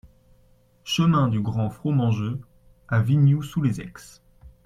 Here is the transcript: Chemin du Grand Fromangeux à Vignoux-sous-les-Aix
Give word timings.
Chemin 0.83 1.27
du 1.27 1.41
Grand 1.41 1.69
Fromangeux 1.69 2.41
à 2.87 3.03
Vignoux-sous-les-Aix 3.03 3.93